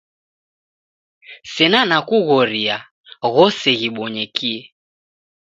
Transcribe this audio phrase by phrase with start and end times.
[1.53, 2.77] Sena nakughoria
[3.33, 4.61] ghose ghibonyekie